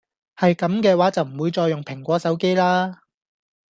[0.35, 3.01] 係咁既話就唔會再用蘋果手機啦